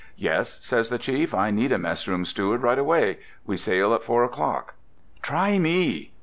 [0.17, 4.23] "Yes," says the chief, "I need a mess room steward right away—we sail at four
[4.23, 4.73] o'clock."
[5.21, 6.11] "Try me!"